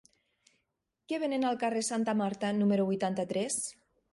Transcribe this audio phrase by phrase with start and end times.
[1.11, 3.63] Què venen al carrer de Santa Marta número vuitanta-tres?